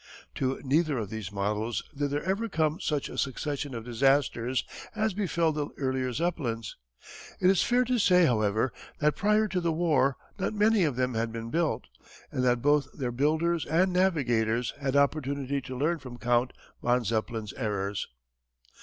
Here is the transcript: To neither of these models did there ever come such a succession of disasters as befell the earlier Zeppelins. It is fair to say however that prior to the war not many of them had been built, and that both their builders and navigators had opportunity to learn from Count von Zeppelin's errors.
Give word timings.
To 0.33 0.59
neither 0.63 0.97
of 0.97 1.11
these 1.11 1.31
models 1.31 1.83
did 1.95 2.09
there 2.09 2.23
ever 2.23 2.49
come 2.49 2.79
such 2.79 3.07
a 3.07 3.19
succession 3.19 3.75
of 3.75 3.85
disasters 3.85 4.63
as 4.95 5.13
befell 5.13 5.51
the 5.51 5.67
earlier 5.77 6.11
Zeppelins. 6.11 6.75
It 7.39 7.51
is 7.51 7.61
fair 7.61 7.83
to 7.85 7.99
say 7.99 8.25
however 8.25 8.73
that 8.97 9.15
prior 9.15 9.47
to 9.49 9.61
the 9.61 9.71
war 9.71 10.17
not 10.39 10.55
many 10.55 10.85
of 10.85 10.95
them 10.95 11.13
had 11.13 11.31
been 11.31 11.51
built, 11.51 11.85
and 12.31 12.43
that 12.43 12.63
both 12.63 12.87
their 12.97 13.11
builders 13.11 13.63
and 13.67 13.93
navigators 13.93 14.73
had 14.81 14.95
opportunity 14.95 15.61
to 15.61 15.77
learn 15.77 15.99
from 15.99 16.17
Count 16.17 16.51
von 16.81 17.03
Zeppelin's 17.03 17.53
errors. 17.53 18.07